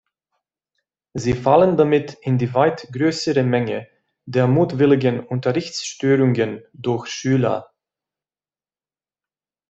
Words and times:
Sie 1.13 1.35
fallen 1.35 1.77
damit 1.77 2.15
in 2.21 2.39
die 2.39 2.55
weit 2.55 2.87
größere 2.91 3.43
Menge 3.43 3.87
der 4.25 4.47
mutwilligen 4.47 5.19
Unterrichts-Störungen 5.19 6.63
durch 6.73 7.05
Schüler. 7.07 7.71